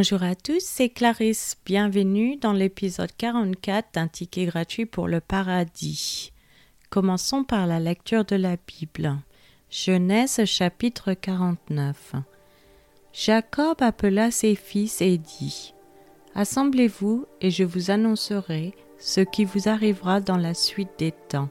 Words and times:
Bonjour 0.00 0.22
à 0.22 0.36
tous, 0.36 0.60
c'est 0.60 0.90
Clarisse. 0.90 1.56
Bienvenue 1.66 2.36
dans 2.36 2.52
l'épisode 2.52 3.10
44 3.18 3.94
d'un 3.94 4.06
ticket 4.06 4.44
gratuit 4.44 4.86
pour 4.86 5.08
le 5.08 5.18
paradis. 5.20 6.32
Commençons 6.88 7.42
par 7.42 7.66
la 7.66 7.80
lecture 7.80 8.24
de 8.24 8.36
la 8.36 8.54
Bible. 8.64 9.16
Genèse 9.72 10.44
chapitre 10.44 11.14
49. 11.14 12.12
Jacob 13.12 13.82
appela 13.82 14.30
ses 14.30 14.54
fils 14.54 15.00
et 15.00 15.18
dit 15.18 15.74
Assemblez-vous 16.36 17.26
et 17.40 17.50
je 17.50 17.64
vous 17.64 17.90
annoncerai 17.90 18.74
ce 19.00 19.22
qui 19.22 19.44
vous 19.44 19.68
arrivera 19.68 20.20
dans 20.20 20.36
la 20.36 20.54
suite 20.54 20.96
des 21.00 21.10
temps. 21.10 21.48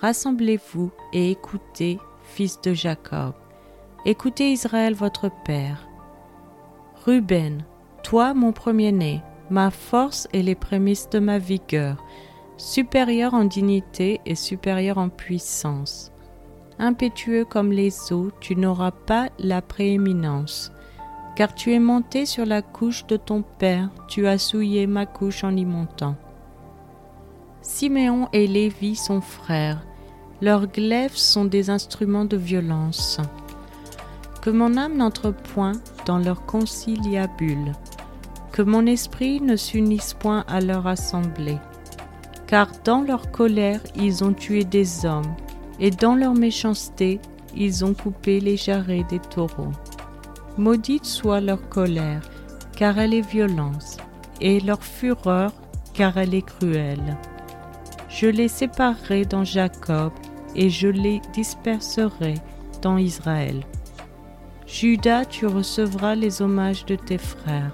Rassemblez-vous 0.00 0.90
et 1.12 1.30
écoutez, 1.30 2.00
fils 2.24 2.60
de 2.62 2.74
Jacob. 2.74 3.34
Écoutez 4.04 4.50
Israël 4.50 4.94
votre 4.94 5.30
père. 5.44 5.86
Ruben, 7.06 7.64
toi 8.02 8.34
mon 8.34 8.52
premier-né, 8.52 9.22
ma 9.48 9.70
force 9.70 10.28
et 10.34 10.42
les 10.42 10.54
prémices 10.54 11.08
de 11.08 11.18
ma 11.18 11.38
vigueur, 11.38 12.04
supérieur 12.58 13.32
en 13.32 13.44
dignité 13.44 14.20
et 14.26 14.34
supérieur 14.34 14.98
en 14.98 15.08
puissance. 15.08 16.12
Impétueux 16.78 17.46
comme 17.46 17.72
les 17.72 18.12
eaux, 18.12 18.30
tu 18.40 18.54
n'auras 18.54 18.90
pas 18.90 19.30
la 19.38 19.62
prééminence, 19.62 20.72
car 21.36 21.54
tu 21.54 21.72
es 21.72 21.78
monté 21.78 22.26
sur 22.26 22.44
la 22.44 22.60
couche 22.60 23.06
de 23.06 23.16
ton 23.16 23.42
père, 23.42 23.88
tu 24.06 24.26
as 24.26 24.36
souillé 24.36 24.86
ma 24.86 25.06
couche 25.06 25.42
en 25.42 25.56
y 25.56 25.64
montant. 25.64 26.16
Siméon 27.62 28.28
et 28.34 28.46
Lévi 28.46 28.94
sont 28.94 29.22
frères, 29.22 29.86
leurs 30.42 30.66
glaives 30.66 31.16
sont 31.16 31.46
des 31.46 31.70
instruments 31.70 32.26
de 32.26 32.36
violence. 32.36 33.20
Que 34.42 34.50
mon 34.50 34.76
âme 34.76 34.96
n'entre 34.96 35.30
point 35.30 35.72
dans 36.06 36.18
leur 36.18 36.44
conciliabule, 36.46 37.72
que 38.52 38.62
mon 38.62 38.86
esprit 38.86 39.40
ne 39.40 39.56
s'unisse 39.56 40.14
point 40.14 40.44
à 40.48 40.60
leur 40.60 40.86
assemblée. 40.86 41.58
Car 42.46 42.68
dans 42.84 43.02
leur 43.02 43.30
colère 43.30 43.80
ils 43.94 44.24
ont 44.24 44.32
tué 44.32 44.64
des 44.64 45.06
hommes, 45.06 45.34
et 45.78 45.90
dans 45.90 46.14
leur 46.14 46.34
méchanceté 46.34 47.20
ils 47.56 47.84
ont 47.84 47.94
coupé 47.94 48.40
les 48.40 48.56
jarrets 48.56 49.06
des 49.08 49.20
taureaux. 49.20 49.72
Maudite 50.58 51.04
soit 51.06 51.40
leur 51.40 51.68
colère, 51.68 52.22
car 52.76 52.98
elle 52.98 53.14
est 53.14 53.28
violence, 53.28 53.96
et 54.40 54.60
leur 54.60 54.82
fureur, 54.82 55.52
car 55.94 56.16
elle 56.18 56.34
est 56.34 56.46
cruelle. 56.46 57.16
Je 58.08 58.26
les 58.26 58.48
séparerai 58.48 59.24
dans 59.24 59.44
Jacob, 59.44 60.12
et 60.56 60.70
je 60.70 60.88
les 60.88 61.20
disperserai 61.32 62.34
dans 62.82 62.98
Israël. 62.98 63.62
Judas, 64.72 65.24
tu 65.24 65.46
recevras 65.46 66.14
les 66.14 66.42
hommages 66.42 66.86
de 66.86 66.94
tes 66.94 67.18
frères. 67.18 67.72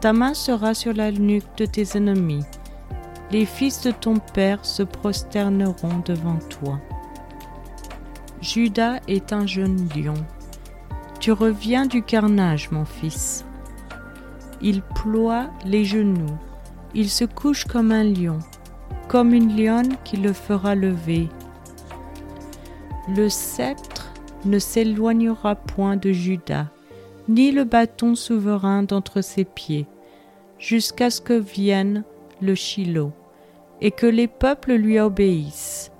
Ta 0.00 0.12
main 0.12 0.34
sera 0.34 0.72
sur 0.72 0.92
la 0.92 1.10
nuque 1.10 1.56
de 1.56 1.66
tes 1.66 1.96
ennemis. 1.96 2.44
Les 3.32 3.44
fils 3.44 3.82
de 3.82 3.90
ton 3.90 4.18
père 4.18 4.64
se 4.64 4.84
prosterneront 4.84 5.98
devant 6.04 6.38
toi. 6.48 6.78
Judas 8.40 9.00
est 9.08 9.32
un 9.32 9.46
jeune 9.46 9.88
lion. 9.96 10.14
Tu 11.18 11.32
reviens 11.32 11.86
du 11.86 12.04
carnage, 12.04 12.70
mon 12.70 12.84
fils. 12.84 13.44
Il 14.60 14.82
ploie 14.82 15.50
les 15.64 15.84
genoux. 15.84 16.38
Il 16.94 17.10
se 17.10 17.24
couche 17.24 17.64
comme 17.64 17.90
un 17.90 18.04
lion, 18.04 18.38
comme 19.08 19.34
une 19.34 19.56
lionne 19.56 19.96
qui 20.04 20.18
le 20.18 20.32
fera 20.32 20.76
lever. 20.76 21.28
Le 23.16 23.28
sceptre 23.28 24.01
ne 24.44 24.58
s'éloignera 24.58 25.54
point 25.54 25.96
de 25.96 26.12
Judas, 26.12 26.66
ni 27.28 27.52
le 27.52 27.64
bâton 27.64 28.14
souverain 28.14 28.82
d'entre 28.82 29.20
ses 29.20 29.44
pieds, 29.44 29.86
jusqu'à 30.58 31.10
ce 31.10 31.20
que 31.20 31.34
vienne 31.34 32.04
le 32.40 32.54
Shiloh, 32.54 33.12
et 33.80 33.90
que 33.90 34.06
les 34.06 34.28
peuples 34.28 34.74
lui 34.74 34.98
obéissent. 34.98 35.90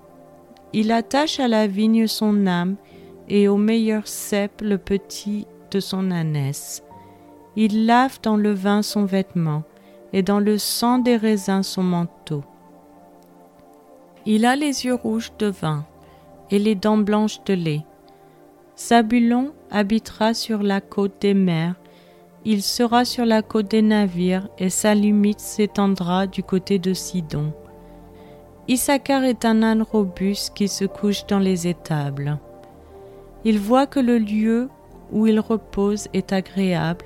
Il 0.72 0.90
attache 0.92 1.40
à 1.40 1.48
la 1.48 1.66
vigne 1.66 2.06
son 2.06 2.46
âme, 2.46 2.76
et 3.28 3.48
au 3.48 3.56
meilleur 3.56 4.08
cep 4.08 4.60
le 4.62 4.78
petit 4.78 5.46
de 5.70 5.80
son 5.80 6.10
ânesse. 6.10 6.82
Il 7.56 7.86
lave 7.86 8.18
dans 8.22 8.36
le 8.36 8.52
vin 8.52 8.82
son 8.82 9.04
vêtement, 9.04 9.62
et 10.12 10.22
dans 10.22 10.40
le 10.40 10.58
sang 10.58 10.98
des 10.98 11.16
raisins 11.16 11.62
son 11.62 11.82
manteau. 11.82 12.44
Il 14.26 14.44
a 14.44 14.56
les 14.56 14.84
yeux 14.84 14.94
rouges 14.94 15.32
de 15.38 15.46
vin, 15.46 15.84
et 16.50 16.58
les 16.58 16.74
dents 16.74 16.98
blanches 16.98 17.42
de 17.44 17.54
lait. 17.54 17.84
Sabulon 18.74 19.52
habitera 19.70 20.34
sur 20.34 20.62
la 20.62 20.80
côte 20.80 21.20
des 21.20 21.34
mers, 21.34 21.74
il 22.44 22.62
sera 22.62 23.04
sur 23.04 23.24
la 23.24 23.42
côte 23.42 23.70
des 23.70 23.82
navires, 23.82 24.48
et 24.58 24.70
sa 24.70 24.94
limite 24.94 25.40
s'étendra 25.40 26.26
du 26.26 26.42
côté 26.42 26.78
de 26.78 26.92
Sidon. 26.92 27.52
Issachar 28.68 29.24
est 29.24 29.44
un 29.44 29.62
âne 29.62 29.82
robuste 29.82 30.54
qui 30.54 30.68
se 30.68 30.84
couche 30.84 31.26
dans 31.26 31.38
les 31.38 31.68
étables. 31.68 32.38
Il 33.44 33.58
voit 33.58 33.86
que 33.86 34.00
le 34.00 34.18
lieu 34.18 34.68
où 35.10 35.26
il 35.26 35.38
repose 35.40 36.08
est 36.12 36.32
agréable 36.32 37.04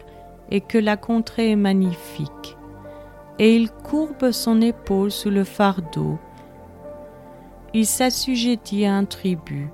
et 0.51 0.61
que 0.61 0.79
la 0.79 0.97
contrée 0.97 1.51
est 1.51 1.57
magnifique. 1.57 2.57
Et 3.39 3.57
il 3.57 3.71
courbe 3.71 4.31
son 4.31 4.61
épaule 4.63 5.11
sous 5.11 5.31
le 5.31 5.45
fardeau. 5.45 6.19
Il 7.75 7.87
s'assujettit 7.87 8.87
à 8.87 8.95
un 8.95 9.05
tribut. 9.05 9.69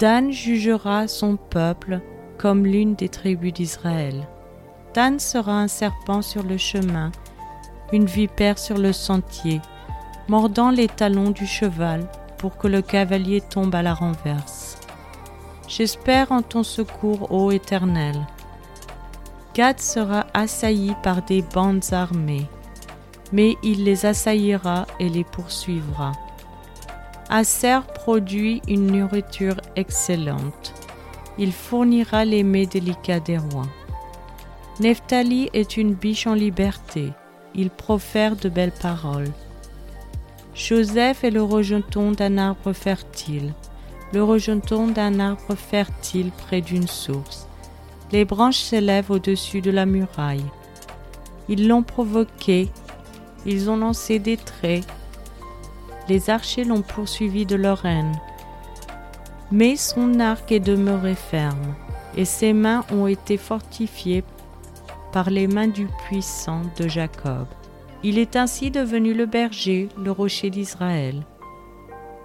Dan 0.00 0.32
jugera 0.32 1.06
son 1.08 1.36
peuple 1.36 2.00
comme 2.38 2.64
l'une 2.64 2.94
des 2.94 3.10
tribus 3.10 3.52
d'Israël. 3.52 4.26
Dan 4.94 5.18
sera 5.18 5.60
un 5.60 5.68
serpent 5.68 6.22
sur 6.22 6.42
le 6.42 6.56
chemin, 6.56 7.12
une 7.92 8.06
vipère 8.06 8.58
sur 8.58 8.78
le 8.78 8.94
sentier, 8.94 9.60
mordant 10.26 10.70
les 10.70 10.88
talons 10.88 11.32
du 11.32 11.46
cheval 11.46 12.08
pour 12.38 12.56
que 12.56 12.66
le 12.66 12.80
cavalier 12.80 13.42
tombe 13.42 13.74
à 13.74 13.82
la 13.82 13.92
renverse. 13.92 14.78
J'espère 15.68 16.32
en 16.32 16.40
ton 16.40 16.62
secours, 16.62 17.30
ô 17.30 17.50
Éternel. 17.50 18.16
Gad 19.52 19.80
sera 19.80 20.24
assailli 20.32 20.94
par 21.02 21.20
des 21.26 21.42
bandes 21.42 21.92
armées, 21.92 22.48
mais 23.34 23.58
il 23.62 23.84
les 23.84 24.06
assaillira 24.06 24.86
et 24.98 25.10
les 25.10 25.24
poursuivra. 25.24 26.12
Acer 27.32 27.78
produit 27.94 28.60
une 28.66 28.88
nourriture 28.88 29.60
excellente. 29.76 30.74
Il 31.38 31.52
fournira 31.52 32.24
les 32.24 32.42
mets 32.42 32.66
délicats 32.66 33.20
des 33.20 33.38
rois. 33.38 33.68
Nephtali 34.80 35.48
est 35.52 35.76
une 35.76 35.94
biche 35.94 36.26
en 36.26 36.34
liberté. 36.34 37.12
Il 37.54 37.70
profère 37.70 38.34
de 38.34 38.48
belles 38.48 38.72
paroles. 38.72 39.30
Joseph 40.56 41.22
est 41.22 41.30
le 41.30 41.44
rejeton 41.44 42.10
d'un 42.10 42.36
arbre 42.36 42.72
fertile, 42.72 43.54
le 44.12 44.24
rejeton 44.24 44.88
d'un 44.88 45.20
arbre 45.20 45.54
fertile 45.54 46.32
près 46.32 46.60
d'une 46.60 46.88
source. 46.88 47.46
Les 48.10 48.24
branches 48.24 48.58
s'élèvent 48.58 49.12
au-dessus 49.12 49.60
de 49.60 49.70
la 49.70 49.86
muraille. 49.86 50.44
Ils 51.48 51.68
l'ont 51.68 51.84
provoqué, 51.84 52.70
ils 53.46 53.70
ont 53.70 53.76
lancé 53.76 54.18
des 54.18 54.36
traits, 54.36 54.84
les 56.08 56.30
archers 56.30 56.64
l'ont 56.64 56.82
poursuivi 56.82 57.46
de 57.46 57.56
leur 57.56 57.84
haine. 57.86 58.12
Mais 59.52 59.76
son 59.76 60.20
arc 60.20 60.52
est 60.52 60.60
demeuré 60.60 61.14
ferme, 61.14 61.74
et 62.16 62.24
ses 62.24 62.52
mains 62.52 62.84
ont 62.92 63.06
été 63.06 63.36
fortifiées 63.36 64.24
par 65.12 65.30
les 65.30 65.48
mains 65.48 65.68
du 65.68 65.88
puissant 66.06 66.62
de 66.78 66.88
Jacob. 66.88 67.46
Il 68.02 68.18
est 68.18 68.36
ainsi 68.36 68.70
devenu 68.70 69.12
le 69.12 69.26
berger, 69.26 69.88
le 69.98 70.10
rocher 70.10 70.50
d'Israël. 70.50 71.22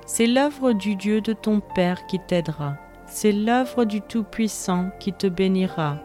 C'est 0.05 0.27
l'œuvre 0.27 0.71
du 0.71 0.95
Dieu 0.95 1.19
de 1.21 1.33
ton 1.33 1.59
Père 1.59 2.05
qui 2.05 2.19
t'aidera. 2.19 2.75
C'est 3.07 3.31
l'œuvre 3.31 3.85
du 3.85 4.01
Tout-Puissant 4.01 4.89
qui 4.99 5.13
te 5.13 5.27
bénira. 5.27 5.97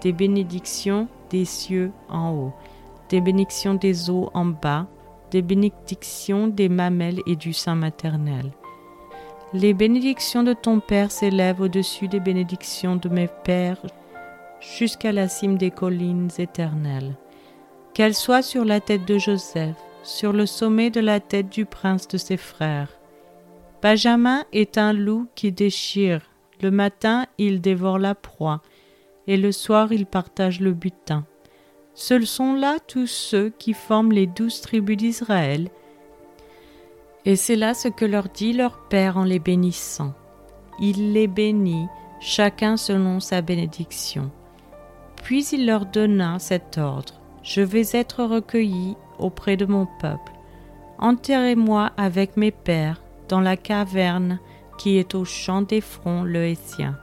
Des 0.00 0.12
bénédictions 0.12 1.06
des 1.30 1.44
cieux 1.44 1.92
en 2.08 2.30
haut, 2.30 2.52
des 3.08 3.20
bénédictions 3.20 3.74
des 3.74 4.10
eaux 4.10 4.30
en 4.34 4.44
bas, 4.44 4.86
des 5.32 5.42
bénédictions 5.42 6.46
des 6.46 6.68
mamelles 6.68 7.22
et 7.26 7.36
du 7.36 7.54
sein 7.54 7.74
maternel. 7.74 8.52
Les 9.54 9.72
bénédictions 9.72 10.42
de 10.42 10.52
ton 10.52 10.78
Père 10.78 11.10
s'élèvent 11.10 11.62
au-dessus 11.62 12.06
des 12.06 12.20
bénédictions 12.20 12.96
de 12.96 13.08
mes 13.08 13.28
pères 13.42 13.82
jusqu'à 14.60 15.10
la 15.10 15.28
cime 15.28 15.56
des 15.56 15.70
collines 15.70 16.30
éternelles. 16.38 17.16
Qu'elles 17.94 18.14
soient 18.14 18.42
sur 18.42 18.64
la 18.64 18.80
tête 18.80 19.06
de 19.06 19.18
Joseph, 19.18 19.76
sur 20.02 20.32
le 20.32 20.46
sommet 20.46 20.90
de 20.90 21.00
la 21.00 21.18
tête 21.18 21.48
du 21.48 21.64
prince 21.64 22.08
de 22.08 22.18
ses 22.18 22.36
frères. 22.36 22.88
Benjamin 23.82 24.44
est 24.52 24.78
un 24.78 24.92
loup 24.92 25.28
qui 25.34 25.50
déchire. 25.50 26.20
Le 26.60 26.70
matin, 26.70 27.26
il 27.38 27.60
dévore 27.60 27.98
la 27.98 28.14
proie, 28.14 28.60
et 29.26 29.36
le 29.36 29.50
soir, 29.50 29.92
il 29.92 30.06
partage 30.06 30.60
le 30.60 30.72
butin. 30.72 31.24
Ce 31.94 32.24
sont 32.24 32.54
là 32.54 32.78
tous 32.86 33.06
ceux 33.06 33.50
qui 33.58 33.74
forment 33.74 34.12
les 34.12 34.26
douze 34.26 34.60
tribus 34.60 34.96
d'Israël. 34.96 35.68
Et 37.24 37.36
c'est 37.36 37.56
là 37.56 37.74
ce 37.74 37.88
que 37.88 38.04
leur 38.04 38.28
dit 38.28 38.52
leur 38.52 38.78
Père 38.88 39.16
en 39.16 39.24
les 39.24 39.38
bénissant. 39.38 40.14
Il 40.80 41.12
les 41.12 41.26
bénit 41.26 41.86
chacun 42.20 42.76
selon 42.76 43.20
sa 43.20 43.42
bénédiction. 43.42 44.30
Puis 45.22 45.44
il 45.52 45.66
leur 45.66 45.86
donna 45.86 46.38
cet 46.38 46.78
ordre. 46.78 47.20
Je 47.42 47.60
vais 47.60 47.88
être 47.92 48.24
recueilli 48.24 48.96
auprès 49.18 49.56
de 49.56 49.66
mon 49.66 49.86
peuple. 50.00 50.32
Enterrez-moi 50.98 51.90
avec 51.96 52.36
mes 52.36 52.52
pères 52.52 53.02
dans 53.28 53.40
la 53.40 53.56
caverne 53.56 54.38
qui 54.78 54.98
est 54.98 55.14
au 55.14 55.24
champ 55.24 55.62
d'Ephron 55.62 56.22
le 56.22 56.46
Hétien, 56.46 56.96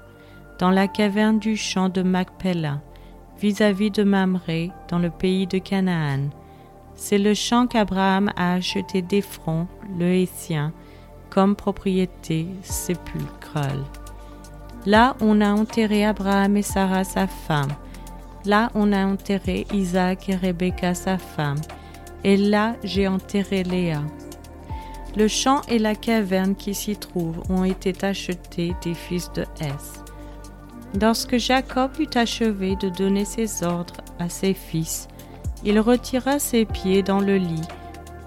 dans 0.57 0.71
la 0.71 0.87
caverne 0.87 1.39
du 1.39 1.55
champ 1.55 1.89
de 1.89 2.01
Macpella, 2.01 2.81
vis-à-vis 3.39 3.91
de 3.91 4.03
Mamré, 4.03 4.71
dans 4.89 4.99
le 4.99 5.09
pays 5.09 5.47
de 5.47 5.57
Canaan. 5.57 6.29
C'est 6.95 7.17
le 7.17 7.33
champ 7.33 7.67
qu'Abraham 7.67 8.31
a 8.35 8.55
acheté 8.55 9.01
d'Ephron 9.01 9.67
le 9.97 10.13
Hétien 10.13 10.73
comme 11.29 11.55
propriété 11.55 12.47
sépulcrale. 12.61 13.83
Là 14.85 15.15
on 15.21 15.39
a 15.41 15.51
enterré 15.51 16.05
Abraham 16.05 16.57
et 16.57 16.61
Sarah 16.61 17.03
sa 17.03 17.27
femme. 17.27 17.71
Là 18.45 18.69
on 18.75 18.91
a 18.91 19.05
enterré 19.05 19.65
Isaac 19.73 20.29
et 20.29 20.35
Rebecca 20.35 20.93
sa 20.93 21.17
femme. 21.17 21.61
Et 22.23 22.35
là 22.35 22.75
j'ai 22.83 23.07
enterré 23.07 23.63
Léa. 23.63 24.01
Le 25.15 25.27
champ 25.27 25.61
et 25.67 25.79
la 25.79 25.95
caverne 25.95 26.55
qui 26.55 26.73
s'y 26.73 26.95
trouvent 26.95 27.41
ont 27.49 27.63
été 27.63 27.93
achetés 28.03 28.75
des 28.83 28.93
fils 28.93 29.31
de 29.33 29.43
Hès. 29.59 30.08
Lorsque 30.99 31.37
Jacob 31.37 31.91
eut 31.99 32.09
achevé 32.15 32.75
de 32.75 32.89
donner 32.89 33.25
ses 33.25 33.63
ordres 33.63 34.01
à 34.17 34.27
ses 34.29 34.53
fils, 34.53 35.07
il 35.63 35.79
retira 35.79 36.39
ses 36.39 36.65
pieds 36.65 37.03
dans 37.03 37.19
le 37.19 37.37
lit, 37.37 37.67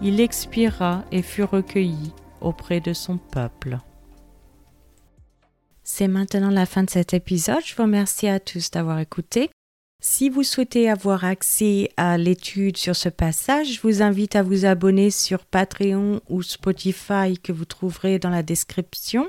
il 0.00 0.20
expira 0.20 1.04
et 1.10 1.22
fut 1.22 1.42
recueilli 1.42 2.12
auprès 2.40 2.80
de 2.80 2.92
son 2.92 3.18
peuple. 3.18 3.78
C'est 5.82 6.08
maintenant 6.08 6.50
la 6.50 6.66
fin 6.66 6.84
de 6.84 6.90
cet 6.90 7.12
épisode. 7.14 7.62
Je 7.64 7.74
vous 7.74 7.82
remercie 7.82 8.28
à 8.28 8.40
tous 8.40 8.70
d'avoir 8.70 8.98
écouté. 9.00 9.50
Si 10.00 10.28
vous 10.28 10.42
souhaitez 10.42 10.88
avoir 10.90 11.24
accès 11.24 11.90
à 11.96 12.18
l'étude 12.18 12.76
sur 12.76 12.96
ce 12.96 13.08
passage, 13.08 13.74
je 13.74 13.80
vous 13.80 14.02
invite 14.02 14.34
à 14.34 14.42
vous 14.42 14.64
abonner 14.64 15.10
sur 15.10 15.44
Patreon 15.44 16.20
ou 16.28 16.42
Spotify 16.42 17.38
que 17.40 17.52
vous 17.52 17.64
trouverez 17.64 18.18
dans 18.18 18.30
la 18.30 18.42
description. 18.42 19.28